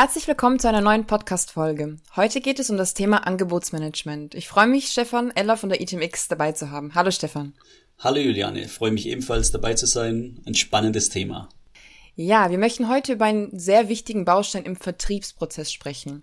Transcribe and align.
Herzlich 0.00 0.28
willkommen 0.28 0.60
zu 0.60 0.68
einer 0.68 0.80
neuen 0.80 1.08
Podcast-Folge. 1.08 1.96
Heute 2.14 2.40
geht 2.40 2.60
es 2.60 2.70
um 2.70 2.76
das 2.76 2.94
Thema 2.94 3.26
Angebotsmanagement. 3.26 4.36
Ich 4.36 4.46
freue 4.46 4.68
mich, 4.68 4.92
Stefan 4.92 5.32
Eller 5.34 5.56
von 5.56 5.70
der 5.70 5.80
ITMX 5.80 6.28
dabei 6.28 6.52
zu 6.52 6.70
haben. 6.70 6.94
Hallo 6.94 7.10
Stefan. 7.10 7.52
Hallo 7.98 8.18
Juliane, 8.18 8.60
ich 8.60 8.70
freue 8.70 8.92
mich 8.92 9.08
ebenfalls 9.08 9.50
dabei 9.50 9.74
zu 9.74 9.86
sein. 9.86 10.40
Ein 10.46 10.54
spannendes 10.54 11.08
Thema. 11.08 11.48
Ja, 12.14 12.48
wir 12.48 12.58
möchten 12.58 12.88
heute 12.88 13.14
über 13.14 13.24
einen 13.24 13.58
sehr 13.58 13.88
wichtigen 13.88 14.24
Baustein 14.24 14.62
im 14.62 14.76
Vertriebsprozess 14.76 15.72
sprechen. 15.72 16.22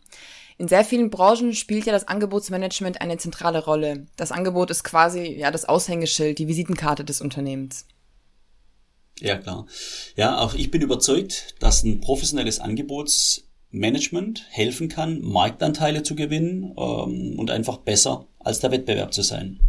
In 0.58 0.70
sehr 0.70 0.86
vielen 0.86 1.10
Branchen 1.10 1.54
spielt 1.54 1.86
ja 1.86 1.92
das 1.92 2.08
Angebotsmanagement 2.08 3.02
eine 3.02 3.18
zentrale 3.18 3.62
Rolle. 3.62 4.08
Das 4.16 4.32
Angebot 4.32 4.72
ist 4.72 4.86
quasi 4.86 5.34
ja 5.34 5.52
das 5.52 5.66
Aushängeschild, 5.66 6.40
die 6.40 6.48
Visitenkarte 6.48 7.04
des 7.04 7.20
Unternehmens. 7.20 7.86
Ja, 9.20 9.36
klar. 9.38 9.66
Ja, 10.16 10.38
auch 10.38 10.54
ich 10.54 10.72
bin 10.72 10.82
überzeugt, 10.82 11.55
dass 11.60 11.84
ein 11.84 12.00
professionelles 12.00 12.62
Angebots 12.62 13.46
Management 13.72 14.46
helfen 14.50 14.90
kann, 14.90 15.22
Marktanteile 15.22 16.04
zu 16.04 16.16
gewinnen 16.16 16.74
ähm, 16.78 17.38
und 17.38 17.52
einfach 17.52 17.78
besser 17.78 18.28
als 18.40 18.60
der 18.60 18.72
Wettbewerb 18.72 19.14
zu 19.14 19.22
sein. 19.22 19.60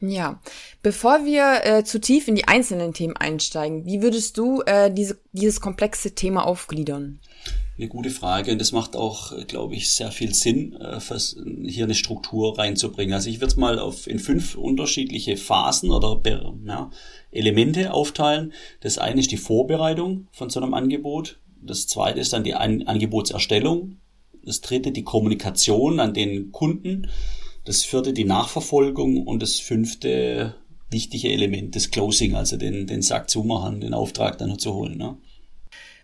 Ja, 0.00 0.40
bevor 0.82 1.24
wir 1.24 1.64
äh, 1.64 1.84
zu 1.84 2.00
tief 2.00 2.28
in 2.28 2.34
die 2.34 2.46
einzelnen 2.46 2.92
Themen 2.92 3.16
einsteigen, 3.16 3.86
wie 3.86 4.02
würdest 4.02 4.36
du 4.36 4.60
äh, 4.66 4.92
diese, 4.92 5.18
dieses 5.32 5.60
komplexe 5.60 6.14
Thema 6.14 6.46
aufgliedern? 6.46 7.20
Eine 7.76 7.88
gute 7.88 8.10
Frage 8.10 8.52
und 8.52 8.60
das 8.60 8.70
macht 8.70 8.94
auch, 8.94 9.32
glaube 9.48 9.74
ich, 9.74 9.90
sehr 9.90 10.12
viel 10.12 10.34
Sinn, 10.34 10.76
äh, 10.80 11.00
hier 11.66 11.84
eine 11.84 11.94
Struktur 11.94 12.56
reinzubringen. 12.58 13.14
Also 13.14 13.30
ich 13.30 13.40
würde 13.40 13.52
es 13.52 13.56
mal 13.56 13.78
auf 13.78 14.06
in 14.06 14.18
fünf 14.18 14.54
unterschiedliche 14.56 15.36
Phasen 15.36 15.90
oder 15.90 16.20
ja, 16.64 16.90
Elemente 17.32 17.92
aufteilen. 17.92 18.52
Das 18.80 18.98
eine 18.98 19.20
ist 19.20 19.32
die 19.32 19.38
Vorbereitung 19.38 20.28
von 20.32 20.50
so 20.50 20.60
einem 20.60 20.74
Angebot. 20.74 21.38
Das 21.66 21.86
zweite 21.86 22.20
ist 22.20 22.32
dann 22.32 22.44
die 22.44 22.54
An 22.54 22.82
Angebotserstellung. 22.82 23.98
Das 24.44 24.60
dritte 24.60 24.92
die 24.92 25.04
Kommunikation 25.04 26.00
an 26.00 26.14
den 26.14 26.52
Kunden. 26.52 27.08
Das 27.64 27.82
vierte 27.82 28.12
die 28.12 28.24
Nachverfolgung 28.24 29.26
und 29.26 29.42
das 29.42 29.58
fünfte 29.58 30.54
wichtige 30.90 31.32
Element 31.32 31.74
das 31.74 31.90
Closing, 31.90 32.34
also 32.34 32.56
den, 32.56 32.86
den 32.86 33.02
Sack 33.02 33.30
zumachen, 33.30 33.80
den 33.80 33.94
Auftrag 33.94 34.38
dann 34.38 34.58
zu 34.58 34.74
holen. 34.74 34.98
Ne? 34.98 35.16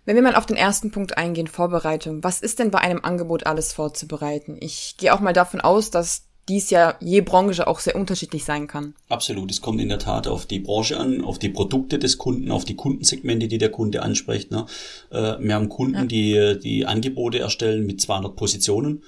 Wenn 0.04 0.16
wir 0.16 0.22
mal 0.22 0.34
auf 0.34 0.46
den 0.46 0.56
ersten 0.56 0.90
Punkt 0.90 1.18
eingehen, 1.18 1.46
Vorbereitung, 1.46 2.24
was 2.24 2.40
ist 2.40 2.58
denn 2.58 2.70
bei 2.70 2.78
einem 2.78 3.04
Angebot 3.04 3.46
alles 3.46 3.72
vorzubereiten? 3.72 4.56
Ich 4.60 4.96
gehe 4.96 5.14
auch 5.14 5.20
mal 5.20 5.32
davon 5.32 5.60
aus, 5.60 5.90
dass 5.90 6.29
dies 6.50 6.70
ja 6.70 6.96
je 7.00 7.20
Branche 7.20 7.66
auch 7.66 7.78
sehr 7.78 7.94
unterschiedlich 7.94 8.44
sein 8.44 8.66
kann. 8.66 8.94
Absolut. 9.08 9.50
Es 9.50 9.60
kommt 9.60 9.80
in 9.80 9.88
der 9.88 10.00
Tat 10.00 10.26
auf 10.26 10.46
die 10.46 10.58
Branche 10.58 10.98
an, 10.98 11.22
auf 11.22 11.38
die 11.38 11.48
Produkte 11.48 11.98
des 11.98 12.18
Kunden, 12.18 12.50
auf 12.50 12.64
die 12.64 12.76
Kundensegmente, 12.76 13.48
die 13.48 13.58
der 13.58 13.70
Kunde 13.70 14.02
anspricht. 14.02 14.50
Ne? 14.50 14.66
Äh, 15.10 15.36
wir 15.38 15.54
haben 15.54 15.68
Kunden, 15.68 15.94
ja. 15.94 16.04
die 16.04 16.58
die 16.60 16.86
Angebote 16.86 17.38
erstellen 17.38 17.86
mit 17.86 18.00
200 18.00 18.34
Positionen 18.34 19.04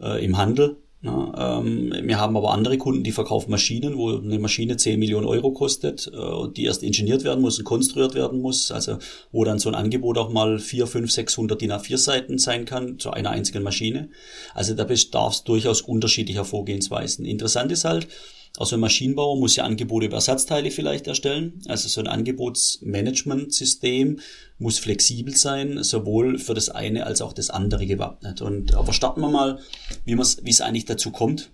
äh, 0.00 0.24
im 0.24 0.38
Handel 0.38 0.76
ja, 1.04 1.58
ähm, 1.58 1.92
wir 2.02 2.18
haben 2.18 2.34
aber 2.34 2.52
andere 2.52 2.78
Kunden, 2.78 3.04
die 3.04 3.12
verkaufen 3.12 3.50
Maschinen, 3.50 3.98
wo 3.98 4.16
eine 4.16 4.38
Maschine 4.38 4.78
10 4.78 4.98
Millionen 4.98 5.26
Euro 5.26 5.52
kostet 5.52 6.10
äh, 6.10 6.16
und 6.16 6.56
die 6.56 6.64
erst 6.64 6.82
ingeniert 6.82 7.24
werden 7.24 7.42
muss 7.42 7.58
und 7.58 7.64
konstruiert 7.66 8.14
werden 8.14 8.40
muss. 8.40 8.70
Also 8.70 8.96
wo 9.30 9.44
dann 9.44 9.58
so 9.58 9.68
ein 9.68 9.74
Angebot 9.74 10.16
auch 10.16 10.30
mal 10.30 10.58
4, 10.58 10.86
5, 10.86 11.12
600 11.12 11.60
DIN 11.60 11.72
A4 11.72 11.98
Seiten 11.98 12.38
sein 12.38 12.64
kann 12.64 12.98
zu 12.98 13.10
einer 13.10 13.30
einzigen 13.30 13.62
Maschine. 13.62 14.08
Also 14.54 14.72
da 14.72 14.84
bedarf 14.84 15.34
es 15.34 15.44
durchaus 15.44 15.82
unterschiedlicher 15.82 16.46
Vorgehensweisen. 16.46 17.26
Interessant 17.26 17.70
ist 17.70 17.84
halt, 17.84 18.08
also 18.56 18.76
ein 18.76 18.80
Maschinenbauer 18.80 19.36
muss 19.36 19.56
ja 19.56 19.64
Angebote 19.64 20.06
über 20.06 20.14
Ersatzteile 20.16 20.70
vielleicht 20.70 21.08
erstellen. 21.08 21.60
Also 21.66 21.88
so 21.88 22.00
ein 22.00 22.06
Angebotsmanagementsystem 22.06 24.20
muss 24.58 24.78
flexibel 24.78 25.34
sein, 25.34 25.82
sowohl 25.82 26.38
für 26.38 26.54
das 26.54 26.68
eine 26.68 27.04
als 27.04 27.20
auch 27.20 27.32
das 27.32 27.50
andere 27.50 27.84
gewappnet. 27.86 28.42
Und 28.42 28.74
aber 28.74 28.92
starten 28.92 29.22
wir 29.22 29.28
mal, 29.28 29.58
wie 30.04 30.14
es 30.14 30.60
eigentlich 30.60 30.84
dazu 30.84 31.10
kommt, 31.10 31.50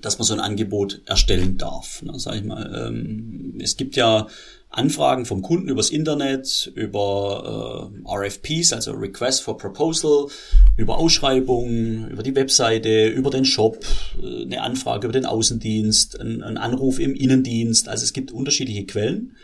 dass 0.00 0.18
man 0.18 0.26
so 0.26 0.34
ein 0.34 0.40
Angebot 0.40 1.02
erstellen 1.06 1.56
darf. 1.56 2.02
Na, 2.04 2.18
sag 2.18 2.34
ich 2.34 2.44
mal, 2.44 2.88
ähm, 2.88 3.60
es 3.60 3.76
gibt 3.76 3.94
ja 3.94 4.26
Anfragen 4.72 5.26
vom 5.26 5.42
Kunden 5.42 5.68
übers 5.68 5.90
Internet, 5.90 6.72
über 6.74 7.92
äh, 8.06 8.10
RFPs, 8.10 8.72
also 8.72 8.92
Request 8.92 9.42
for 9.42 9.58
Proposal, 9.58 10.28
über 10.76 10.96
Ausschreibungen, 10.98 12.08
über 12.08 12.22
die 12.22 12.34
Webseite, 12.34 13.08
über 13.08 13.30
den 13.30 13.44
Shop, 13.44 13.84
äh, 14.22 14.42
eine 14.42 14.62
Anfrage 14.62 15.06
über 15.06 15.12
den 15.12 15.26
Außendienst, 15.26 16.18
ein, 16.18 16.42
ein, 16.42 16.56
Anruf 16.56 16.98
im 16.98 17.14
Innendienst. 17.14 17.88
Also 17.88 18.04
es 18.04 18.14
gibt 18.14 18.32
unterschiedliche 18.32 18.86
Quellen. 18.86 19.36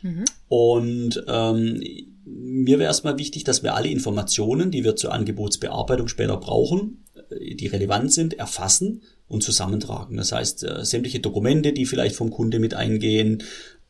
Mhm. 0.00 0.24
Und 0.48 1.24
ähm, 1.28 1.82
mir 2.24 2.78
wäre 2.78 2.88
erstmal 2.88 3.18
wichtig, 3.18 3.44
dass 3.44 3.62
wir 3.62 3.74
alle 3.74 3.88
Informationen, 3.88 4.70
die 4.70 4.84
wir 4.84 4.96
zur 4.96 5.12
Angebotsbearbeitung 5.12 6.08
später 6.08 6.38
brauchen, 6.38 7.04
äh, 7.30 7.54
die 7.54 7.66
relevant 7.66 8.10
sind, 8.10 8.34
erfassen 8.38 9.02
und 9.28 9.42
zusammentragen. 9.42 10.16
Das 10.16 10.32
heißt, 10.32 10.64
äh, 10.64 10.84
sämtliche 10.84 11.20
Dokumente, 11.20 11.74
die 11.74 11.84
vielleicht 11.84 12.16
vom 12.16 12.30
Kunde 12.30 12.58
mit 12.58 12.72
eingehen, 12.72 13.42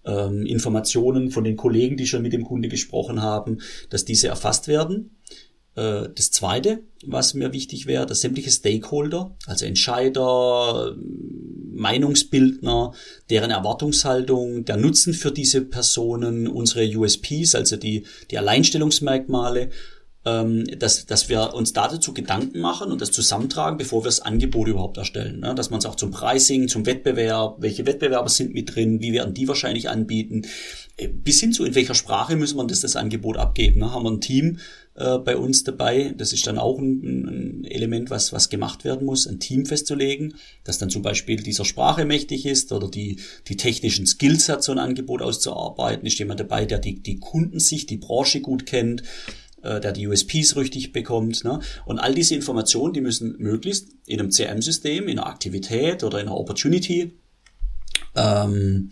ähm, 0.05 0.47
Informationen 0.47 1.31
von 1.31 1.45
den 1.45 1.57
Kollegen, 1.57 1.97
die 1.97 2.07
schon 2.07 2.23
mit 2.23 2.33
dem 2.33 2.45
Kunde 2.45 2.69
gesprochen 2.69 3.23
haben, 3.23 3.59
dass 3.91 4.05
diese 4.05 4.29
erfasst 4.29 4.69
werden. 4.69 5.17
Äh, 5.75 6.09
das 6.15 6.31
Zweite, 6.31 6.81
was 7.05 7.35
mir 7.35 7.53
wichtig 7.53 7.87
wäre, 7.87 8.07
dass 8.07 8.21
sämtliche 8.21 8.51
Stakeholder, 8.51 9.37
also 9.47 9.65
Entscheider, 9.65 10.97
Meinungsbildner, 11.75 12.93
deren 13.31 13.51
Erwartungshaltung, 13.51 14.65
der 14.65 14.77
Nutzen 14.77 15.15
für 15.15 15.33
diese 15.33 15.63
Personen, 15.63 16.47
unsere 16.47 16.85
USPs, 16.85 17.55
also 17.55 17.77
die, 17.77 18.05
die 18.31 18.39
Alleinstellungsmerkmale 18.39 19.71
ähm, 20.25 20.65
dass, 20.79 21.07
dass 21.07 21.29
wir 21.29 21.53
uns 21.55 21.73
dazu 21.73 22.15
Gedanken 22.15 22.61
machen 22.61 22.93
und 22.93 23.01
das 23.01 23.11
zusammentragen, 23.11 23.77
bevor 23.77 24.03
wir 24.03 24.09
das 24.09 24.21
Angebot 24.21 24.69
überhaupt 24.69 24.97
erstellen. 24.97 25.41
Ne? 25.41 25.55
Dass 25.55 25.71
man 25.71 25.79
es 25.79 25.87
auch 25.87 25.97
zum 25.97 26.13
Pricing, 26.13 26.69
zum 26.69 26.87
Wettbewerb, 26.87 27.57
welche 27.59 27.87
Wettbewerber 27.87 28.29
sind 28.29 28.55
mit 28.55 28.75
drin, 28.75 29.01
wie 29.01 29.13
werden 29.13 29.35
die 29.35 29.49
wahrscheinlich 29.49 29.89
anbieten, 29.89 30.43
äh, 30.97 31.09
bis 31.09 31.41
hin 31.41 31.53
zu 31.53 31.65
in 31.65 31.75
welcher 31.75 31.95
Sprache 31.95 32.37
müssen 32.37 32.57
wir 32.57 32.67
das, 32.67 32.81
das 32.81 32.95
Angebot 32.95 33.37
abgeben. 33.37 33.81
Ne? 33.81 33.93
Haben 33.93 34.05
wir 34.05 34.11
ein 34.13 34.21
Team 34.21 34.59
äh, 34.95 35.19
bei 35.19 35.37
uns 35.37 35.65
dabei, 35.65 36.15
das 36.17 36.33
ist 36.33 36.47
dann 36.47 36.59
auch 36.59 36.79
ein, 36.79 37.63
ein 37.63 37.65
Element, 37.65 38.11
was, 38.11 38.33
was 38.33 38.49
gemacht 38.49 38.85
werden 38.85 39.07
muss, 39.07 39.27
ein 39.27 39.41
Team 39.41 39.67
festzulegen, 39.67 40.35
das 40.63 40.79
dann 40.79 40.91
zum 40.91 41.03
Beispiel 41.03 41.43
dieser 41.43 41.65
Sprache 41.65 42.05
mächtig 42.05 42.47
ist 42.47 42.71
oder 42.73 42.89
die, 42.89 43.19
die 43.49 43.57
technischen 43.57 44.07
Skills 44.07 44.49
hat, 44.49 44.63
so 44.63 44.71
ein 44.71 44.79
Angebot 44.79 45.21
auszuarbeiten, 45.21 46.07
ist 46.07 46.19
jemand 46.19 46.39
dabei, 46.39 46.65
der 46.65 46.79
die, 46.79 47.01
die 47.01 47.19
Kundensicht, 47.19 47.91
die 47.91 47.97
Branche 47.97 48.41
gut 48.41 48.67
kennt, 48.67 49.03
äh, 49.63 49.81
der 49.81 49.93
die 49.93 50.07
USPs 50.07 50.57
richtig 50.57 50.93
bekommt. 50.93 51.45
Ne? 51.45 51.61
Und 51.85 51.99
all 51.99 52.15
diese 52.15 52.35
Informationen, 52.35 52.93
die 52.93 53.01
müssen 53.01 53.37
möglichst 53.39 53.89
in 54.07 54.21
einem 54.21 54.31
CRM-System, 54.31 55.09
in 55.09 55.19
einer 55.19 55.29
Aktivität 55.29 56.05
oder 56.05 56.21
in 56.21 56.27
einer 56.27 56.37
Opportunity 56.37 57.19
ähm, 58.15 58.91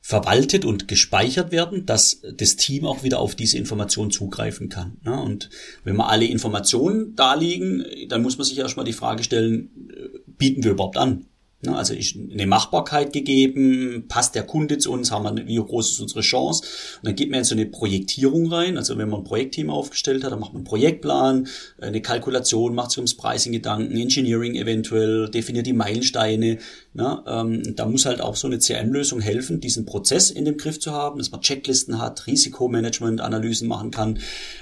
verwaltet 0.00 0.64
und 0.64 0.86
gespeichert 0.86 1.50
werden, 1.50 1.84
dass 1.84 2.22
das 2.36 2.54
Team 2.54 2.86
auch 2.86 3.02
wieder 3.02 3.18
auf 3.18 3.34
diese 3.34 3.58
Informationen 3.58 4.12
zugreifen 4.12 4.68
kann. 4.68 4.98
Ne? 5.02 5.20
Und 5.20 5.50
wenn 5.82 5.96
wir 5.96 6.08
alle 6.08 6.26
Informationen 6.26 7.16
da 7.16 7.34
liegen, 7.34 7.84
dann 8.08 8.22
muss 8.22 8.38
man 8.38 8.46
sich 8.46 8.56
erstmal 8.56 8.84
die 8.84 8.92
Frage 8.92 9.24
stellen, 9.24 9.90
äh, 9.90 10.18
bieten 10.38 10.62
wir 10.62 10.70
überhaupt 10.70 10.96
an? 10.96 11.26
Ne, 11.66 11.76
also 11.76 11.94
ist 11.94 12.14
eine 12.16 12.46
Machbarkeit 12.46 13.12
gegeben, 13.12 14.04
passt 14.06 14.36
der 14.36 14.44
Kunde 14.44 14.78
zu 14.78 14.92
uns, 14.92 15.10
haben 15.10 15.36
wir, 15.36 15.46
wie 15.48 15.56
groß 15.56 15.90
ist 15.90 16.00
unsere 16.00 16.20
Chance? 16.20 16.62
Und 16.98 17.06
dann 17.06 17.16
geht 17.16 17.28
man 17.28 17.40
in 17.40 17.44
so 17.44 17.56
eine 17.56 17.66
Projektierung 17.66 18.52
rein. 18.52 18.76
Also 18.76 18.96
wenn 18.98 19.08
man 19.08 19.22
ein 19.22 19.24
Projektteam 19.24 19.68
aufgestellt 19.68 20.22
hat, 20.22 20.30
dann 20.30 20.38
macht 20.38 20.52
man 20.52 20.60
einen 20.60 20.64
Projektplan, 20.64 21.48
eine 21.80 22.00
Kalkulation, 22.02 22.76
macht 22.76 22.92
sich 22.92 22.98
ums 22.98 23.16
Pricing 23.16 23.50
Gedanken, 23.50 23.96
Engineering 23.96 24.54
eventuell, 24.54 25.28
definiert 25.28 25.66
die 25.66 25.72
Meilensteine. 25.72 26.58
Ne? 26.94 27.24
Ähm, 27.26 27.74
da 27.74 27.86
muss 27.86 28.06
halt 28.06 28.20
auch 28.20 28.36
so 28.36 28.46
eine 28.46 28.58
CRM-Lösung 28.58 29.20
helfen, 29.20 29.60
diesen 29.60 29.86
Prozess 29.86 30.30
in 30.30 30.44
dem 30.44 30.58
Griff 30.58 30.78
zu 30.78 30.92
haben, 30.92 31.18
dass 31.18 31.32
man 31.32 31.40
Checklisten 31.40 32.00
hat, 32.00 32.28
Risikomanagement, 32.28 33.20
Analysen 33.20 33.66
machen 33.66 33.90
kann. 33.90 34.20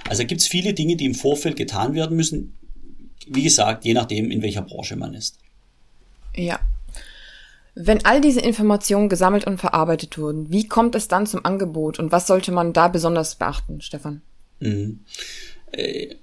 Also 0.09 0.25
gibt 0.25 0.41
es 0.41 0.47
viele 0.47 0.73
Dinge, 0.73 0.97
die 0.97 1.05
im 1.05 1.15
Vorfeld 1.15 1.57
getan 1.57 1.95
werden 1.95 2.17
müssen. 2.17 2.55
Wie 3.27 3.43
gesagt, 3.43 3.85
je 3.85 3.93
nachdem, 3.93 4.31
in 4.31 4.41
welcher 4.41 4.63
Branche 4.63 4.97
man 4.97 5.13
ist. 5.13 5.39
Ja, 6.35 6.59
wenn 7.75 8.05
all 8.05 8.21
diese 8.21 8.41
Informationen 8.41 9.09
gesammelt 9.09 9.47
und 9.47 9.59
verarbeitet 9.59 10.17
wurden, 10.19 10.51
wie 10.51 10.69
kommt 10.69 10.95
es 10.95 11.09
dann 11.09 11.27
zum 11.27 11.45
Angebot 11.45 11.99
und 11.99 12.13
was 12.13 12.27
sollte 12.27 12.53
man 12.53 12.73
da 12.73 12.89
besonders 12.89 13.37
beachten, 13.37 13.81
Stefan? 13.81 14.23
Mhm. 14.61 15.01
Äh, 15.73 16.17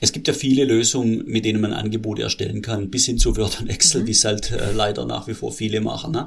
es 0.00 0.12
gibt 0.12 0.28
ja 0.28 0.34
viele 0.34 0.64
Lösungen, 0.64 1.24
mit 1.26 1.46
denen 1.46 1.60
man 1.60 1.72
Angebote 1.72 2.22
erstellen 2.22 2.60
kann, 2.60 2.90
bis 2.90 3.06
hin 3.06 3.16
zu 3.16 3.36
Word 3.36 3.60
und 3.60 3.68
Excel, 3.68 4.02
mhm. 4.02 4.06
wie 4.06 4.12
es 4.12 4.24
halt 4.24 4.50
äh, 4.50 4.72
leider 4.72 5.06
nach 5.06 5.26
wie 5.26 5.34
vor 5.34 5.52
viele 5.52 5.80
machen. 5.80 6.12
Ne? 6.12 6.26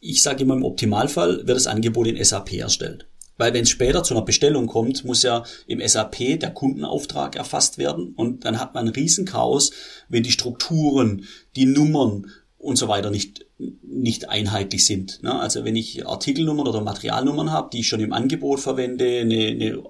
Ich 0.00 0.22
sage 0.22 0.44
immer, 0.44 0.54
im 0.54 0.64
Optimalfall 0.64 1.46
wird 1.46 1.56
das 1.56 1.66
Angebot 1.66 2.06
in 2.06 2.22
SAP 2.22 2.54
erstellt. 2.54 3.06
Weil 3.36 3.54
wenn 3.54 3.62
es 3.62 3.70
später 3.70 4.02
zu 4.02 4.12
einer 4.12 4.24
Bestellung 4.24 4.66
kommt, 4.66 5.02
muss 5.04 5.22
ja 5.22 5.44
im 5.66 5.80
SAP 5.86 6.38
der 6.40 6.50
Kundenauftrag 6.50 7.36
erfasst 7.36 7.78
werden 7.78 8.12
und 8.14 8.44
dann 8.44 8.60
hat 8.60 8.74
man 8.74 8.86
ein 8.86 8.92
Riesenchaos, 8.92 9.70
wenn 10.10 10.22
die 10.22 10.30
Strukturen, 10.30 11.24
die 11.56 11.64
Nummern 11.64 12.26
und 12.60 12.76
so 12.76 12.88
weiter 12.88 13.10
nicht 13.10 13.46
nicht 13.82 14.28
einheitlich 14.28 14.86
sind. 14.86 15.22
Ne? 15.22 15.38
Also 15.38 15.64
wenn 15.64 15.76
ich 15.76 16.06
Artikelnummern 16.06 16.68
oder 16.68 16.80
Materialnummern 16.80 17.50
habe, 17.50 17.70
die 17.72 17.80
ich 17.80 17.88
schon 17.88 18.00
im 18.00 18.12
Angebot 18.12 18.60
verwende, 18.60 19.20
eine, 19.20 19.46
eine 19.46 19.82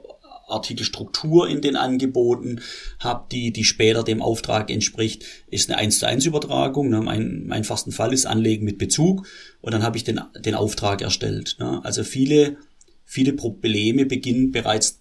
Artikelstruktur 0.48 1.48
in 1.48 1.60
den 1.60 1.76
Angeboten 1.76 2.60
habe, 2.98 3.26
die, 3.30 3.52
die 3.52 3.64
später 3.64 4.02
dem 4.02 4.22
Auftrag 4.22 4.70
entspricht, 4.70 5.24
ist 5.48 5.70
eine 5.70 5.78
1 5.78 6.00
zu 6.00 6.06
1 6.06 6.26
Übertragung. 6.26 6.90
Ne? 6.90 7.00
Mein, 7.00 7.42
im 7.44 7.52
einfachsten 7.52 7.92
Fall 7.92 8.12
ist 8.12 8.26
Anlegen 8.26 8.64
mit 8.64 8.78
Bezug 8.78 9.26
und 9.60 9.72
dann 9.72 9.82
habe 9.82 9.96
ich 9.96 10.04
den, 10.04 10.20
den 10.38 10.54
Auftrag 10.54 11.02
erstellt. 11.02 11.56
Ne? 11.60 11.80
Also 11.84 12.02
viele, 12.04 12.56
viele 13.04 13.32
Probleme 13.32 14.06
beginnen 14.06 14.50
bereits 14.50 14.99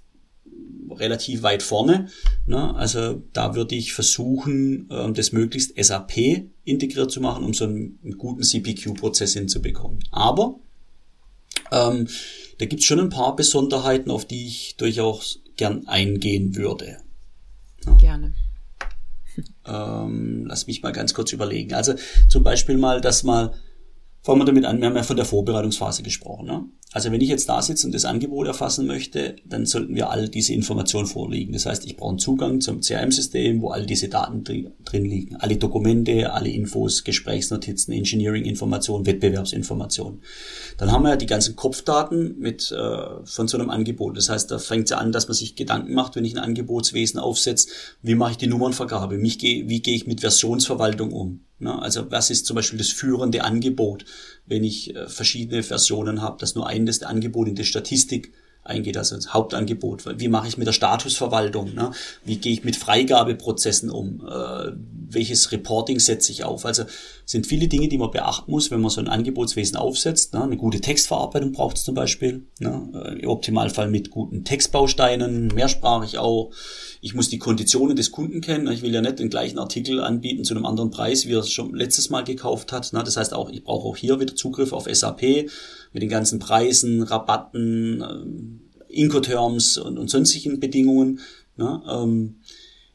relativ 1.00 1.44
weit 1.44 1.64
vorne. 1.64 2.08
Ne? 2.46 2.76
Also 2.76 3.24
da 3.34 3.56
würde 3.56 3.76
ich 3.76 3.94
versuchen, 3.94 4.88
ähm, 4.92 5.14
das 5.14 5.32
möglichst 5.32 5.74
SAP 5.82 6.46
integriert 6.64 7.12
zu 7.12 7.22
machen, 7.22 7.44
um 7.44 7.54
so 7.54 7.66
einen, 7.66 8.00
einen 8.04 8.18
guten 8.18 8.44
CPQ-Prozess 8.44 9.34
hinzubekommen. 9.34 10.00
Aber 10.12 10.60
ähm, 11.72 12.08
da 12.58 12.66
gibt's 12.66 12.86
schon 12.86 13.00
ein 13.00 13.10
paar 13.10 13.36
Besonderheiten, 13.36 14.12
auf 14.12 14.26
die 14.26 14.48
ich 14.48 14.76
durchaus 14.78 15.42
gern 15.56 15.88
eingehen 15.88 16.56
würde. 16.56 16.98
Ja. 17.86 17.94
Gerne. 17.96 18.34
Ähm, 19.66 20.46
lass 20.48 20.68
mich 20.68 20.82
mal 20.82 20.92
ganz 20.92 21.14
kurz 21.14 21.32
überlegen. 21.32 21.74
Also 21.74 21.94
zum 22.28 22.44
Beispiel 22.44 22.78
mal, 22.78 23.02
dass 23.02 23.24
mal, 23.24 23.54
fangen 24.22 24.42
wir 24.42 24.46
damit 24.46 24.66
an, 24.66 24.80
wir 24.80 24.88
haben 24.88 24.96
ja 24.96 25.04
von 25.04 25.16
der 25.16 25.26
Vorbereitungsphase 25.26 26.04
gesprochen. 26.04 26.46
Ne? 26.46 26.66
Also 26.92 27.12
wenn 27.12 27.22
ich 27.22 27.30
jetzt 27.30 27.48
da 27.48 27.62
sitze 27.62 27.86
und 27.86 27.94
das 27.94 28.06
Angebot 28.06 28.48
erfassen 28.48 28.88
möchte, 28.88 29.36
dann 29.46 29.68
sollten 29.68 29.94
wir 29.94 30.10
all 30.10 30.28
diese 30.28 30.54
Informationen 30.54 31.06
vorliegen. 31.06 31.54
Das 31.54 31.68
heißt, 31.68 31.86
ich 31.86 31.96
brauche 31.96 32.10
einen 32.10 32.20
Zugang 32.20 32.62
zum 32.62 32.82
CRM-System, 32.82 33.62
wo 33.62 33.70
all 33.70 33.86
diese 33.86 34.10
Daten 34.10 34.44
drin 34.44 35.06
liegen. 35.06 35.36
Alle 35.36 35.58
Dokumente, 35.58 36.34
alle 36.34 36.50
Infos, 36.50 37.04
Gesprächsnotizen, 37.04 37.94
Engineering-Informationen, 37.94 39.06
Wettbewerbsinformationen. 39.06 40.22
Dann 40.78 40.92
haben 40.92 41.04
wir 41.04 41.12
ja 41.12 41.16
die 41.16 41.28
ganzen 41.28 41.56
Kopfdaten 41.56 42.40
mit 42.40 42.72
äh, 42.72 43.24
von 43.24 43.48
so 43.48 43.58
einem 43.58 43.70
Angebot. 43.70 44.18
Das 44.18 44.30
heißt, 44.30 44.50
da 44.50 44.58
fängt 44.58 44.86
es 44.86 44.90
ja 44.90 44.98
an, 44.98 45.12
dass 45.12 45.28
man 45.28 45.36
sich 45.36 45.56
Gedanken 45.56 45.94
macht, 45.94 46.16
wenn 46.16 46.26
ich 46.26 46.36
ein 46.36 46.44
Angebotswesen 46.44 47.20
aufsetze, 47.20 47.70
wie 48.02 48.16
mache 48.16 48.32
ich 48.32 48.38
die 48.38 48.48
Nummernvergabe, 48.48 49.22
wie 49.22 49.82
gehe 49.82 49.96
ich 49.96 50.08
mit 50.08 50.22
Versionsverwaltung 50.22 51.14
um. 51.14 51.42
Ne? 51.60 51.82
Also 51.82 52.10
was 52.12 52.30
ist 52.30 52.46
zum 52.46 52.56
Beispiel 52.56 52.78
das 52.80 52.90
führende 52.90 53.44
Angebot? 53.44 54.06
wenn 54.50 54.64
ich 54.64 54.96
äh, 54.96 55.08
verschiedene 55.08 55.64
Versionen 55.64 56.22
habe, 56.22 56.40
dass 56.40 56.56
nur 56.56 56.68
ein 56.68 56.86
das 56.86 57.04
Angebot 57.04 57.48
in 57.48 57.56
die 57.56 57.64
Statistik 57.64 58.34
eingeht, 58.64 58.98
also 58.98 59.16
das 59.16 59.34
Hauptangebot. 59.34 60.20
Wie 60.20 60.28
mache 60.28 60.48
ich 60.48 60.58
mit 60.58 60.68
der 60.68 60.74
Statusverwaltung? 60.74 61.74
Ne? 61.74 61.92
Wie 62.24 62.38
gehe 62.38 62.54
ich 62.54 62.64
mit 62.64 62.76
Freigabeprozessen 62.76 63.90
um? 63.90 64.22
Äh, 64.28 64.72
welches 65.12 65.52
Reporting 65.52 66.00
setze 66.00 66.32
ich 66.32 66.44
auf? 66.44 66.66
Also 66.66 66.84
sind 67.26 67.48
viele 67.48 67.68
Dinge, 67.68 67.88
die 67.88 67.98
man 67.98 68.12
beachten 68.12 68.52
muss, 68.52 68.70
wenn 68.70 68.82
man 68.82 68.92
so 68.92 69.02
ein 69.02 69.08
Angebotswesen 69.08 69.76
aufsetzt. 69.76 70.34
Ne? 70.34 70.44
Eine 70.44 70.58
gute 70.58 70.82
Textverarbeitung 70.82 71.52
braucht 71.52 71.78
es 71.78 71.84
zum 71.84 71.96
Beispiel. 71.96 72.46
Ne? 72.60 72.90
Äh, 72.94 73.20
Im 73.20 73.30
Optimalfall 73.30 73.90
mit 73.90 74.12
guten 74.12 74.44
Textbausteinen, 74.44 75.48
mehrsprachig 75.48 76.18
auch. 76.18 76.52
Ich 77.02 77.16
muss 77.16 77.30
die 77.30 77.40
Konditionen 77.40 77.96
des 77.96 78.12
Kunden 78.12 78.42
kennen. 78.42 78.72
Ich 78.72 78.82
will 78.82 78.94
ja 78.94 79.02
nicht 79.02 79.20
den 79.20 79.30
gleichen 79.30 79.58
Artikel 79.58 80.02
anbieten 80.02 80.44
zu 80.44 80.54
einem 80.54 80.66
anderen 80.66 80.92
Preis, 80.92 81.26
wie 81.26 81.34
er 81.34 81.40
es 81.40 81.52
schon 81.52 81.74
letztes 81.74 82.10
Mal 82.10 82.24
gekauft 82.24 82.72
hat. 82.72 82.94
Ne? 82.94 83.04
Das 83.04 83.18
heißt 83.18 83.34
auch, 83.34 83.50
ich 83.50 83.64
brauche 83.64 83.88
auch 83.88 83.98
hier 83.98 84.20
wieder 84.20 84.36
Zugriff 84.36 84.74
auf 84.74 84.88
SAP 84.92 85.50
mit 85.92 86.04
den 86.04 86.10
ganzen 86.10 86.40
Preisen, 86.40 87.04
Rabatten, 87.04 88.02
äh, 88.02 88.94
Incoterms 88.94 89.78
und, 89.78 89.98
und 89.98 90.10
sonstigen 90.10 90.60
Bedingungen. 90.60 91.20
Ne? 91.58 91.82
Ähm, 91.90 92.36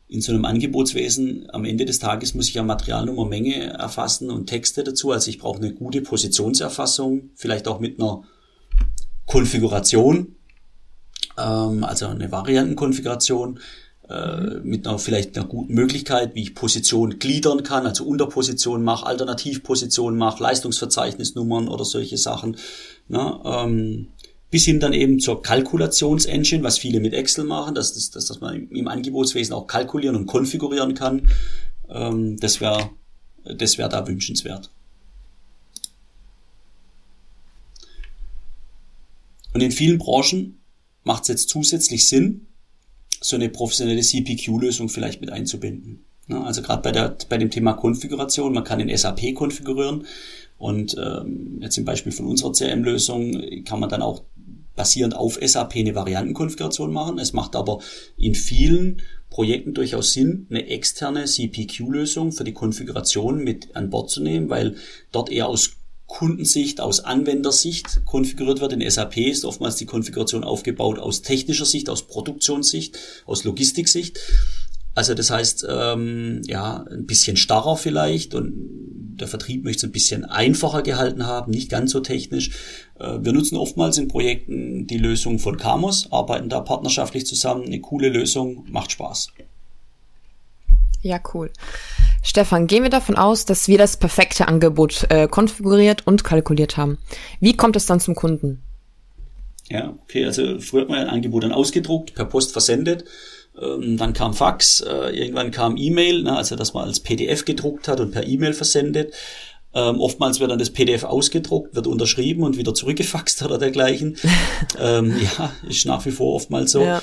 in 0.06 0.20
so 0.20 0.32
einem 0.32 0.44
Angebotswesen 0.44 1.48
am 1.50 1.64
Ende 1.64 1.84
des 1.86 1.98
Tages 1.98 2.34
muss 2.34 2.48
ich 2.48 2.54
ja 2.54 2.62
Materialnummer, 2.62 3.24
Menge 3.24 3.72
erfassen 3.72 4.30
und 4.30 4.46
Texte 4.46 4.84
dazu. 4.84 5.10
Also 5.10 5.30
ich 5.30 5.38
brauche 5.38 5.58
eine 5.58 5.72
gute 5.72 6.02
Positionserfassung, 6.02 7.30
vielleicht 7.34 7.66
auch 7.66 7.80
mit 7.80 7.98
einer 7.98 8.22
Konfiguration, 9.26 10.36
ähm, 11.38 11.84
also 11.84 12.06
eine 12.06 12.30
Variantenkonfiguration 12.30 13.60
äh, 14.08 14.60
mit 14.62 14.86
einer 14.86 14.98
vielleicht 14.98 15.36
einer 15.36 15.46
guten 15.46 15.74
Möglichkeit, 15.74 16.34
wie 16.34 16.42
ich 16.42 16.54
Positionen 16.54 17.18
gliedern 17.18 17.62
kann, 17.62 17.86
also 17.86 18.04
Unterpositionen 18.04 18.84
mache, 18.84 19.06
Alternativpositionen 19.06 20.18
mache, 20.18 20.42
Leistungsverzeichnisnummern 20.42 21.68
oder 21.68 21.84
solche 21.84 22.18
Sachen. 22.18 22.56
Ne? 23.08 23.40
Ähm, 23.44 24.08
bis 24.50 24.64
hin 24.64 24.78
dann 24.78 24.92
eben 24.92 25.18
zur 25.18 25.42
Kalkulationsengine, 25.42 26.62
was 26.62 26.78
viele 26.78 27.00
mit 27.00 27.12
Excel 27.12 27.44
machen, 27.44 27.74
dass, 27.74 27.92
dass, 27.94 28.10
dass, 28.10 28.40
man 28.40 28.68
im 28.68 28.88
Angebotswesen 28.88 29.52
auch 29.52 29.66
kalkulieren 29.66 30.16
und 30.16 30.26
konfigurieren 30.26 30.94
kann. 30.94 31.28
Ähm, 31.88 32.38
das 32.38 32.60
wäre 32.60 32.90
das 33.44 33.78
wäre 33.78 33.88
da 33.88 34.06
wünschenswert. 34.06 34.70
Und 39.52 39.60
in 39.60 39.70
vielen 39.70 39.98
Branchen 39.98 40.60
macht 41.04 41.22
es 41.22 41.28
jetzt 41.28 41.48
zusätzlich 41.48 42.08
Sinn, 42.08 42.46
so 43.24 43.36
eine 43.36 43.48
professionelle 43.48 44.02
CPQ-Lösung 44.02 44.90
vielleicht 44.90 45.22
mit 45.22 45.30
einzubinden. 45.30 46.04
Also 46.28 46.60
gerade 46.60 46.82
bei, 46.82 46.92
der, 46.92 47.16
bei 47.28 47.38
dem 47.38 47.50
Thema 47.50 47.72
Konfiguration, 47.72 48.52
man 48.52 48.64
kann 48.64 48.80
in 48.80 48.94
SAP 48.94 49.34
konfigurieren 49.34 50.06
und 50.58 50.96
ähm, 50.98 51.58
jetzt 51.60 51.78
im 51.78 51.86
Beispiel 51.86 52.12
von 52.12 52.26
unserer 52.26 52.52
CRM-Lösung 52.52 53.64
kann 53.64 53.80
man 53.80 53.88
dann 53.88 54.02
auch 54.02 54.24
basierend 54.76 55.16
auf 55.16 55.38
SAP 55.42 55.76
eine 55.76 55.94
Variantenkonfiguration 55.94 56.92
machen. 56.92 57.18
Es 57.18 57.32
macht 57.32 57.56
aber 57.56 57.80
in 58.18 58.34
vielen 58.34 59.00
Projekten 59.30 59.72
durchaus 59.72 60.12
Sinn, 60.12 60.46
eine 60.50 60.66
externe 60.66 61.24
CPQ-Lösung 61.24 62.30
für 62.32 62.44
die 62.44 62.52
Konfiguration 62.52 63.42
mit 63.42 63.74
an 63.74 63.88
Bord 63.88 64.10
zu 64.10 64.22
nehmen, 64.22 64.50
weil 64.50 64.76
dort 65.12 65.30
eher 65.30 65.48
aus 65.48 65.76
Kundensicht, 66.06 66.80
aus 66.80 67.00
Anwendersicht 67.00 68.04
konfiguriert 68.04 68.60
wird. 68.60 68.72
In 68.72 68.88
SAP 68.88 69.16
ist 69.16 69.44
oftmals 69.44 69.76
die 69.76 69.86
Konfiguration 69.86 70.44
aufgebaut 70.44 70.98
aus 70.98 71.22
technischer 71.22 71.64
Sicht, 71.64 71.88
aus 71.88 72.06
Produktionssicht, 72.06 72.98
aus 73.26 73.44
Logistiksicht. 73.44 74.20
Also 74.94 75.14
das 75.14 75.30
heißt, 75.30 75.66
ähm, 75.68 76.42
ja, 76.46 76.84
ein 76.88 77.06
bisschen 77.06 77.36
starrer 77.36 77.76
vielleicht 77.76 78.34
und 78.34 78.52
der 79.16 79.28
Vertrieb 79.28 79.64
möchte 79.64 79.86
es 79.86 79.90
ein 79.90 79.92
bisschen 79.92 80.24
einfacher 80.24 80.82
gehalten 80.82 81.26
haben, 81.26 81.50
nicht 81.50 81.68
ganz 81.68 81.92
so 81.92 82.00
technisch. 82.00 82.50
Äh, 82.98 83.18
wir 83.20 83.32
nutzen 83.32 83.56
oftmals 83.56 83.98
in 83.98 84.08
Projekten 84.08 84.86
die 84.86 84.98
Lösung 84.98 85.38
von 85.38 85.56
Camos, 85.56 86.12
arbeiten 86.12 86.48
da 86.48 86.60
partnerschaftlich 86.60 87.26
zusammen. 87.26 87.64
Eine 87.64 87.80
coole 87.80 88.08
Lösung, 88.08 88.64
macht 88.70 88.92
Spaß. 88.92 89.28
Ja, 91.02 91.20
cool. 91.34 91.50
Stefan, 92.26 92.66
gehen 92.66 92.82
wir 92.82 92.90
davon 92.90 93.16
aus, 93.16 93.44
dass 93.44 93.68
wir 93.68 93.76
das 93.76 93.98
perfekte 93.98 94.48
Angebot 94.48 95.06
äh, 95.10 95.28
konfiguriert 95.28 96.06
und 96.06 96.24
kalkuliert 96.24 96.78
haben. 96.78 96.96
Wie 97.38 97.54
kommt 97.54 97.76
es 97.76 97.84
dann 97.84 98.00
zum 98.00 98.14
Kunden? 98.14 98.62
Ja, 99.68 99.94
okay, 100.02 100.24
also 100.24 100.58
früher 100.58 100.82
hat 100.82 100.88
man 100.88 101.00
ein 101.00 101.08
Angebot 101.08 101.44
dann 101.44 101.52
ausgedruckt, 101.52 102.14
per 102.14 102.24
Post 102.24 102.52
versendet, 102.52 103.04
ähm, 103.60 103.98
dann 103.98 104.14
kam 104.14 104.32
Fax, 104.32 104.80
äh, 104.80 105.10
irgendwann 105.10 105.50
kam 105.50 105.76
E-Mail, 105.76 106.22
ne, 106.22 106.36
also 106.36 106.56
dass 106.56 106.72
man 106.72 106.88
als 106.88 107.00
PDF 107.00 107.44
gedruckt 107.44 107.88
hat 107.88 108.00
und 108.00 108.10
per 108.10 108.26
E-Mail 108.26 108.54
versendet. 108.54 109.12
Ähm, 109.74 110.00
oftmals 110.00 110.40
wird 110.40 110.50
dann 110.50 110.58
das 110.58 110.70
PDF 110.70 111.04
ausgedruckt, 111.04 111.74
wird 111.74 111.86
unterschrieben 111.86 112.42
und 112.42 112.56
wieder 112.56 112.74
zurückgefaxt 112.74 113.42
oder 113.44 113.58
dergleichen. 113.58 114.16
ähm, 114.80 115.14
ja, 115.20 115.52
ist 115.68 115.84
nach 115.84 116.04
wie 116.06 116.10
vor 116.10 116.34
oftmals 116.34 116.72
so. 116.72 116.82
Ja. 116.82 117.02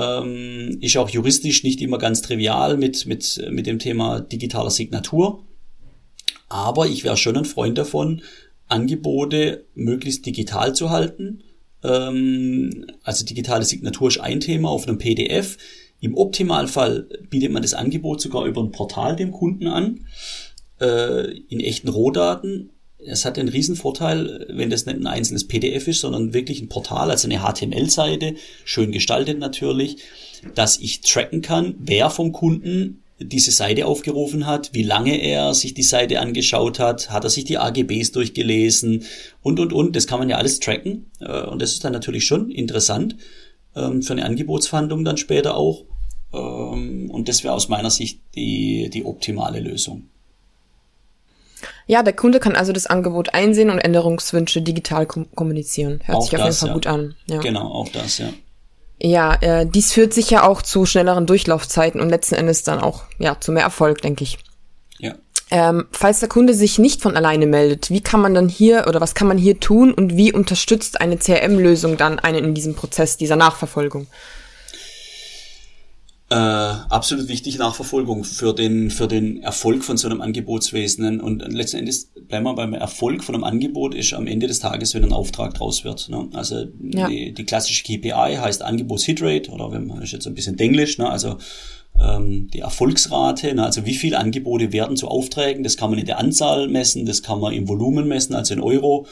Ähm, 0.00 0.78
ist 0.80 0.96
auch 0.96 1.10
juristisch 1.10 1.62
nicht 1.62 1.82
immer 1.82 1.98
ganz 1.98 2.22
trivial 2.22 2.78
mit, 2.78 3.04
mit, 3.04 3.44
mit 3.50 3.66
dem 3.66 3.78
Thema 3.78 4.20
digitaler 4.20 4.70
Signatur. 4.70 5.44
Aber 6.48 6.86
ich 6.86 7.04
wäre 7.04 7.18
schon 7.18 7.36
ein 7.36 7.44
Freund 7.44 7.76
davon, 7.76 8.22
Angebote 8.68 9.66
möglichst 9.74 10.24
digital 10.24 10.74
zu 10.74 10.88
halten. 10.88 11.42
Ähm, 11.82 12.86
also 13.02 13.26
digitale 13.26 13.64
Signatur 13.64 14.08
ist 14.08 14.20
ein 14.20 14.40
Thema 14.40 14.70
auf 14.70 14.88
einem 14.88 14.96
PDF. 14.96 15.58
Im 16.00 16.16
Optimalfall 16.16 17.06
bietet 17.28 17.52
man 17.52 17.62
das 17.62 17.74
Angebot 17.74 18.22
sogar 18.22 18.46
über 18.46 18.62
ein 18.62 18.72
Portal 18.72 19.16
dem 19.16 19.32
Kunden 19.32 19.66
an, 19.66 20.06
äh, 20.80 21.30
in 21.48 21.60
echten 21.60 21.88
Rohdaten 21.88 22.70
es 23.06 23.24
hat 23.24 23.36
den 23.36 23.48
Riesenvorteil, 23.48 24.46
wenn 24.50 24.70
das 24.70 24.86
nicht 24.86 24.98
ein 24.98 25.06
einzelnes 25.06 25.46
PDF 25.46 25.88
ist, 25.88 26.00
sondern 26.00 26.34
wirklich 26.34 26.60
ein 26.60 26.68
Portal, 26.68 27.10
also 27.10 27.28
eine 27.28 27.40
HTML-Seite, 27.40 28.34
schön 28.64 28.92
gestaltet 28.92 29.38
natürlich, 29.38 29.98
dass 30.54 30.78
ich 30.78 31.00
tracken 31.00 31.42
kann, 31.42 31.74
wer 31.78 32.10
vom 32.10 32.32
Kunden 32.32 33.02
diese 33.22 33.50
Seite 33.50 33.86
aufgerufen 33.86 34.46
hat, 34.46 34.70
wie 34.72 34.82
lange 34.82 35.20
er 35.20 35.52
sich 35.52 35.74
die 35.74 35.82
Seite 35.82 36.20
angeschaut 36.20 36.78
hat, 36.78 37.10
hat 37.10 37.24
er 37.24 37.30
sich 37.30 37.44
die 37.44 37.58
AGBs 37.58 38.12
durchgelesen 38.12 39.04
und, 39.42 39.60
und, 39.60 39.72
und. 39.72 39.94
Das 39.94 40.06
kann 40.06 40.18
man 40.18 40.30
ja 40.30 40.38
alles 40.38 40.58
tracken. 40.58 41.10
Äh, 41.20 41.42
und 41.42 41.60
das 41.60 41.72
ist 41.72 41.84
dann 41.84 41.92
natürlich 41.92 42.24
schon 42.24 42.50
interessant 42.50 43.16
ähm, 43.76 44.02
für 44.02 44.14
eine 44.14 44.24
Angebotsverhandlung 44.24 45.04
dann 45.04 45.18
später 45.18 45.56
auch. 45.56 45.84
Ähm, 46.32 47.10
und 47.10 47.28
das 47.28 47.44
wäre 47.44 47.52
aus 47.52 47.68
meiner 47.68 47.90
Sicht 47.90 48.22
die, 48.34 48.88
die 48.88 49.04
optimale 49.04 49.60
Lösung. 49.60 50.08
Ja, 51.90 52.04
der 52.04 52.12
Kunde 52.12 52.38
kann 52.38 52.54
also 52.54 52.72
das 52.72 52.86
Angebot 52.86 53.34
einsehen 53.34 53.68
und 53.68 53.80
Änderungswünsche 53.80 54.62
digital 54.62 55.06
kom 55.06 55.26
kommunizieren. 55.34 55.98
Hört 56.04 56.18
auch 56.18 56.22
sich 56.22 56.36
auf 56.36 56.44
das, 56.46 56.60
jeden 56.60 56.60
Fall 56.60 56.68
ja. 56.68 56.74
gut 56.74 56.86
an. 56.86 57.14
Ja. 57.26 57.38
Genau, 57.40 57.66
auch 57.66 57.88
das, 57.88 58.18
ja. 58.18 58.28
Ja, 59.02 59.34
äh, 59.40 59.66
dies 59.66 59.92
führt 59.92 60.14
sicher 60.14 60.48
auch 60.48 60.62
zu 60.62 60.86
schnelleren 60.86 61.26
Durchlaufzeiten 61.26 62.00
und 62.00 62.08
letzten 62.08 62.36
Endes 62.36 62.62
dann 62.62 62.78
auch 62.78 63.02
ja 63.18 63.40
zu 63.40 63.50
mehr 63.50 63.64
Erfolg, 63.64 64.02
denke 64.02 64.22
ich. 64.22 64.38
Ja. 65.00 65.16
Ähm, 65.50 65.88
falls 65.90 66.20
der 66.20 66.28
Kunde 66.28 66.54
sich 66.54 66.78
nicht 66.78 67.02
von 67.02 67.16
alleine 67.16 67.46
meldet, 67.46 67.90
wie 67.90 68.02
kann 68.02 68.20
man 68.20 68.34
dann 68.34 68.48
hier 68.48 68.84
oder 68.86 69.00
was 69.00 69.16
kann 69.16 69.26
man 69.26 69.36
hier 69.36 69.58
tun 69.58 69.92
und 69.92 70.16
wie 70.16 70.32
unterstützt 70.32 71.00
eine 71.00 71.18
CRM-Lösung 71.18 71.96
dann 71.96 72.20
einen 72.20 72.44
in 72.44 72.54
diesem 72.54 72.76
Prozess 72.76 73.16
dieser 73.16 73.34
Nachverfolgung? 73.34 74.06
Äh, 76.32 76.36
absolut 76.36 77.26
wichtig 77.26 77.58
Nachverfolgung 77.58 78.22
für 78.22 78.54
den, 78.54 78.92
für 78.92 79.08
den 79.08 79.42
Erfolg 79.42 79.82
von 79.82 79.96
so 79.96 80.06
einem 80.06 80.20
Angebotswesen. 80.20 81.20
Und 81.20 81.40
letzten 81.52 81.78
Endes 81.78 82.12
bleiben 82.28 82.44
wir 82.44 82.54
beim 82.54 82.72
Erfolg 82.72 83.24
von 83.24 83.34
einem 83.34 83.42
Angebot 83.42 83.96
ist 83.96 84.14
am 84.14 84.28
Ende 84.28 84.46
des 84.46 84.60
Tages, 84.60 84.94
wenn 84.94 85.02
ein 85.02 85.12
Auftrag 85.12 85.54
draus 85.54 85.82
wird. 85.82 86.08
Ne? 86.08 86.28
Also 86.32 86.66
ja. 86.92 87.08
die, 87.08 87.32
die 87.34 87.44
klassische 87.44 87.82
KPI 87.82 88.36
heißt 88.38 88.62
Angebots-Hitrate 88.62 89.50
oder 89.50 89.72
wenn 89.72 89.88
man 89.88 90.02
ist 90.02 90.12
jetzt 90.12 90.28
ein 90.28 90.34
bisschen 90.34 90.56
Englisch, 90.60 90.98
ne? 90.98 91.10
also 91.10 91.38
ähm, 91.98 92.48
die 92.54 92.60
Erfolgsrate, 92.60 93.52
ne? 93.52 93.64
also 93.64 93.84
wie 93.84 93.94
viele 93.94 94.16
Angebote 94.16 94.72
werden 94.72 94.96
zu 94.96 95.08
Aufträgen, 95.08 95.64
das 95.64 95.76
kann 95.76 95.90
man 95.90 95.98
in 95.98 96.06
der 96.06 96.20
Anzahl 96.20 96.68
messen, 96.68 97.06
das 97.06 97.24
kann 97.24 97.40
man 97.40 97.54
im 97.54 97.66
Volumen 97.66 98.06
messen, 98.06 98.36
also 98.36 98.54
in 98.54 98.60
Euro. 98.60 99.08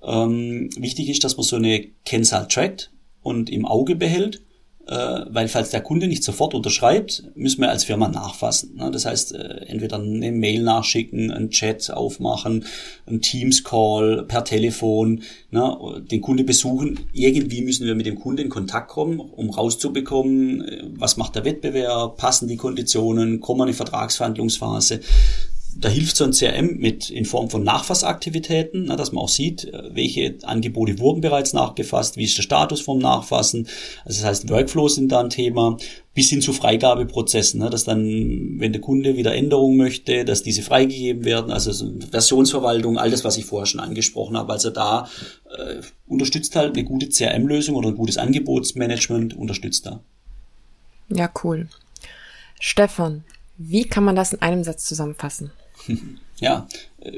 Ähm, 0.00 0.70
wichtig 0.76 1.08
ist, 1.08 1.24
dass 1.24 1.36
man 1.36 1.42
so 1.42 1.56
eine 1.56 1.88
Kennzahl 2.04 2.46
trackt 2.46 2.92
und 3.24 3.50
im 3.50 3.66
Auge 3.66 3.96
behält 3.96 4.42
weil 4.86 5.48
falls 5.48 5.70
der 5.70 5.80
Kunde 5.80 6.08
nicht 6.08 6.24
sofort 6.24 6.54
unterschreibt, 6.54 7.22
müssen 7.34 7.60
wir 7.60 7.70
als 7.70 7.84
Firma 7.84 8.08
nachfassen. 8.08 8.76
Ne? 8.76 8.90
Das 8.90 9.04
heißt, 9.04 9.32
äh, 9.32 9.66
entweder 9.66 9.98
eine 9.98 10.32
Mail 10.32 10.62
nachschicken, 10.62 11.30
einen 11.30 11.50
Chat 11.50 11.90
aufmachen, 11.90 12.64
einen 13.06 13.20
Teams-Call 13.20 14.24
per 14.26 14.44
Telefon, 14.44 15.22
ne? 15.50 16.02
den 16.10 16.20
Kunde 16.20 16.42
besuchen. 16.42 17.00
Irgendwie 17.12 17.62
müssen 17.62 17.86
wir 17.86 17.94
mit 17.94 18.06
dem 18.06 18.18
Kunden 18.18 18.42
in 18.42 18.48
Kontakt 18.48 18.88
kommen, 18.88 19.20
um 19.20 19.50
rauszubekommen, 19.50 20.62
äh, 20.62 20.82
was 20.96 21.16
macht 21.16 21.36
der 21.36 21.44
Wettbewerb, 21.44 22.16
passen 22.16 22.48
die 22.48 22.56
Konditionen, 22.56 23.40
kommen 23.40 23.60
wir 23.60 23.64
in 23.64 23.72
die 23.72 23.76
Vertragsverhandlungsphase 23.76 25.00
da 25.78 25.88
hilft 25.88 26.16
so 26.16 26.24
ein 26.24 26.32
CRM 26.32 26.76
mit 26.78 27.10
in 27.10 27.24
Form 27.24 27.50
von 27.50 27.62
Nachfassaktivitäten, 27.62 28.84
ne, 28.84 28.96
dass 28.96 29.12
man 29.12 29.24
auch 29.24 29.28
sieht, 29.28 29.64
äh, 29.64 29.94
welche 29.94 30.36
Angebote 30.42 30.98
wurden 30.98 31.20
bereits 31.20 31.52
nachgefasst, 31.52 32.16
wie 32.16 32.24
ist 32.24 32.36
der 32.36 32.42
Status 32.42 32.80
vom 32.80 32.98
Nachfassen. 32.98 33.66
Also 34.04 34.20
das 34.20 34.24
heißt, 34.24 34.50
Workflows 34.50 34.96
sind 34.96 35.10
da 35.10 35.20
ein 35.20 35.30
Thema, 35.30 35.76
bis 36.14 36.28
hin 36.28 36.42
zu 36.42 36.52
Freigabeprozessen, 36.52 37.60
ne, 37.60 37.70
dass 37.70 37.84
dann, 37.84 38.04
wenn 38.58 38.72
der 38.72 38.80
Kunde 38.80 39.16
wieder 39.16 39.34
Änderungen 39.34 39.76
möchte, 39.76 40.24
dass 40.24 40.42
diese 40.42 40.62
freigegeben 40.62 41.24
werden, 41.24 41.50
also 41.50 41.72
Versionsverwaltung, 42.10 42.98
all 42.98 43.10
das, 43.10 43.24
was 43.24 43.38
ich 43.38 43.46
vorher 43.46 43.66
schon 43.66 43.80
angesprochen 43.80 44.36
habe. 44.36 44.52
Also 44.52 44.70
da 44.70 45.08
äh, 45.56 45.80
unterstützt 46.06 46.54
halt 46.56 46.74
eine 46.74 46.84
gute 46.84 47.08
CRM-Lösung 47.08 47.76
oder 47.76 47.88
ein 47.88 47.96
gutes 47.96 48.18
Angebotsmanagement 48.18 49.36
unterstützt 49.36 49.86
da. 49.86 50.00
Ja, 51.08 51.30
cool. 51.42 51.68
Stefan, 52.60 53.24
wie 53.56 53.84
kann 53.84 54.04
man 54.04 54.16
das 54.16 54.32
in 54.32 54.42
einem 54.42 54.64
Satz 54.64 54.84
zusammenfassen? 54.84 55.50
Ja, 56.42 56.66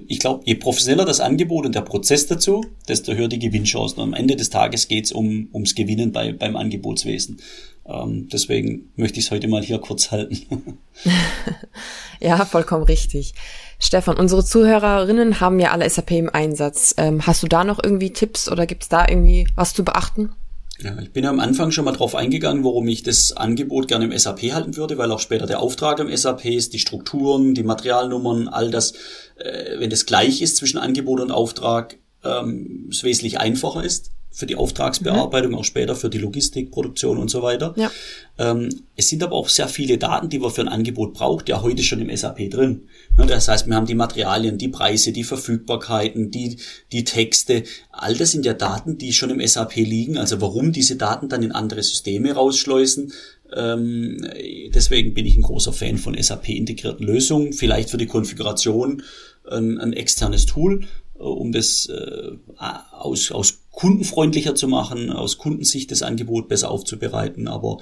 ich 0.07 0.19
glaube, 0.19 0.43
je 0.45 0.55
professioneller 0.57 1.07
das 1.07 1.21
Angebot 1.21 1.65
und 1.65 1.75
der 1.75 1.81
Prozess 1.81 2.27
dazu, 2.27 2.67
desto 2.89 3.15
höher 3.15 3.29
die 3.29 3.39
Gewinnchancen. 3.39 4.03
Und 4.03 4.09
am 4.09 4.15
Ende 4.15 4.37
des 4.37 4.51
Tages 4.51 4.87
geht 4.87 5.07
es 5.07 5.13
um, 5.13 5.49
ums 5.55 5.75
Gewinnen 5.75 6.13
bei, 6.13 6.33
beim 6.33 6.57
Angebotswesen. 6.57 7.41
Ähm, 7.87 8.29
deswegen 8.31 8.93
möchte 8.97 9.19
ich 9.19 9.27
es 9.27 9.31
heute 9.31 9.49
mal 9.49 9.63
hier 9.63 9.79
kurz 9.79 10.11
halten. 10.11 10.79
ja, 12.21 12.45
vollkommen 12.45 12.85
richtig. 12.85 13.33
Stefan, 13.79 14.19
unsere 14.19 14.45
Zuhörerinnen 14.45 15.41
haben 15.41 15.59
ja 15.59 15.71
alle 15.73 15.89
SAP 15.89 16.13
im 16.13 16.31
Einsatz. 16.31 16.95
Ähm, 16.99 17.27
hast 17.27 17.43
du 17.43 17.47
da 17.47 17.65
noch 17.65 17.83
irgendwie 17.83 18.13
Tipps 18.13 18.51
oder 18.51 18.67
gibt 18.67 18.83
es 18.83 18.89
da 18.91 19.07
irgendwie 19.09 19.47
was 19.55 19.73
zu 19.73 19.85
beachten? 19.85 20.33
Ja, 20.81 20.99
ich 21.01 21.13
bin 21.13 21.25
ja 21.25 21.31
am 21.31 21.41
Anfang 21.41 21.71
schon 21.71 21.85
mal 21.85 21.93
drauf 21.93 22.15
eingegangen, 22.15 22.65
warum 22.65 22.89
ich 22.89 23.03
das 23.03 23.33
Angebot 23.33 23.87
gerne 23.87 24.07
im 24.07 24.19
SAP 24.19 24.53
halten 24.53 24.77
würde, 24.77 24.99
weil 24.99 25.13
auch 25.13 25.21
später 25.21 25.47
der 25.47 25.61
Auftrag 25.61 26.01
im 26.01 26.15
SAP 26.15 26.47
ist, 26.47 26.73
die 26.73 26.81
Strukturen, 26.81 27.55
die 27.55 27.63
Materialnummern, 27.63 28.49
all 28.49 28.71
das, 28.71 28.93
äh, 29.37 29.79
wenn 29.79 29.91
das 29.91 30.07
gleich 30.07 30.43
ist 30.43 30.57
zwischen 30.57 30.79
Angebot 30.79 31.21
und 31.21 31.31
Auftrag, 31.31 31.99
ähm, 32.25 32.89
es 32.91 33.05
wesentlich 33.05 33.39
einfacher 33.39 33.85
ist 33.85 34.11
für 34.35 34.47
die 34.47 34.57
Auftragsbearbeitung, 34.57 35.53
mhm. 35.53 35.59
auch 35.59 35.65
später 35.65 35.95
für 35.95 36.11
die 36.11 36.19
Logistik, 36.19 36.73
Produktion 36.73 37.19
und 37.19 37.31
so 37.31 37.41
weiter. 37.43 37.73
Ja. 37.77 37.91
Ähm, 38.37 38.69
es 38.97 39.09
sind 39.09 39.23
aber 39.23 39.37
auch 39.37 39.49
sehr 39.49 39.69
viele 39.69 39.97
Daten, 39.97 40.29
die 40.29 40.41
man 40.41 40.51
für 40.51 40.63
ein 40.63 40.69
Angebot 40.69 41.15
braucht, 41.15 41.49
ja 41.49 41.63
heute 41.63 41.85
schon 41.85 42.01
im 42.01 42.15
SAP 42.15 42.51
drin. 42.51 42.89
Das 43.17 43.47
heißt, 43.47 43.69
wir 43.69 43.77
haben 43.77 43.87
die 43.87 43.95
Materialien, 43.95 44.59
die 44.59 44.69
Preise, 44.69 45.13
die 45.13 45.23
Verfügbarkeiten, 45.23 46.33
die, 46.33 46.57
die 46.91 47.05
Texte. 47.05 47.63
All 47.93 48.17
das 48.17 48.33
sind 48.33 48.45
ja 48.45 48.55
Daten, 48.55 48.99
die 48.99 49.13
schon 49.13 49.31
im 49.31 49.47
SAP 49.47 49.77
liegen. 49.77 50.19
Also 50.19 50.41
warum 50.41 50.73
diese 50.73 50.97
Daten 50.97 51.29
dann 51.29 51.45
in 51.45 51.53
andere 51.53 51.85
Systeme 51.85 52.33
rausschleusen, 52.33 53.13
ähm, 53.55 54.27
deswegen 54.75 55.15
bin 55.15 55.27
ich 55.27 55.37
ein 55.37 55.43
großer 55.43 55.73
Fan 55.73 55.99
von 55.99 56.21
SAP-integrierten 56.21 57.07
Lösungen. 57.07 57.53
Vielleicht 57.53 57.91
für 57.91 57.99
die 57.99 58.07
Konfiguration 58.07 59.05
ein, 59.49 59.79
ein 59.79 59.93
externes 59.93 60.47
Tool, 60.47 60.87
äh, 61.15 61.19
um 61.19 61.53
das 61.53 61.87
äh, 61.87 62.33
aus, 62.59 63.31
aus 63.31 63.64
kundenfreundlicher 63.85 64.55
zu 64.55 64.67
machen, 64.67 65.11
aus 65.11 65.37
Kundensicht 65.37 65.91
das 65.91 66.03
Angebot 66.03 66.49
besser 66.49 66.71
aufzubereiten, 66.71 67.49
aber 67.49 67.79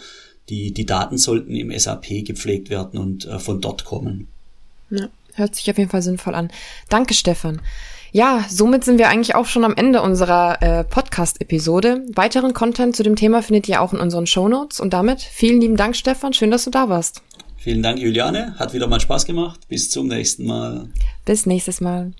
die, 0.49 0.73
die 0.73 0.85
Daten 0.85 1.17
sollten 1.17 1.55
im 1.55 1.77
SAP 1.79 2.25
gepflegt 2.25 2.71
werden 2.71 2.99
und 2.99 3.27
äh, 3.27 3.39
von 3.39 3.61
dort 3.61 3.85
kommen. 3.85 4.27
Ja, 4.91 5.07
hört 5.35 5.55
sich 5.55 5.71
auf 5.71 5.79
jeden 5.79 5.91
Fall 5.91 6.03
sinnvoll 6.03 6.35
an. 6.35 6.51
Danke, 6.89 7.15
Stefan. 7.15 7.61
Ja, 8.11 8.45
somit 8.51 8.85
sind 8.85 8.99
wir 8.99 9.09
eigentlich 9.09 9.37
auch 9.37 9.47
schon 9.47 9.65
am 9.65 9.75
Ende 9.77 10.03
unserer 10.03 10.61
äh, 10.61 10.83
Podcast-Episode. 10.83 12.03
Weiteren 12.15 12.53
Content 12.53 12.97
zu 12.97 13.05
dem 13.05 13.15
Thema 13.15 13.41
findet 13.41 13.69
ihr 13.69 13.81
auch 13.81 13.93
in 13.93 14.01
unseren 14.01 14.27
Show 14.27 14.49
Notes. 14.49 14.81
Und 14.81 14.93
damit 14.93 15.23
vielen 15.23 15.61
lieben 15.61 15.77
Dank, 15.77 15.95
Stefan. 15.95 16.33
Schön, 16.33 16.51
dass 16.51 16.65
du 16.65 16.71
da 16.71 16.89
warst. 16.89 17.23
Vielen 17.57 17.83
Dank, 17.83 18.01
Juliane. 18.01 18.57
Hat 18.59 18.75
wieder 18.75 18.89
mal 18.89 19.01
Spaß 19.01 19.25
gemacht. 19.25 19.61
Bis 19.69 19.89
zum 19.89 20.09
nächsten 20.09 20.45
Mal. 20.45 20.89
Bis 21.25 21.47
nächstes 21.47 21.81
Mal. 21.81 22.13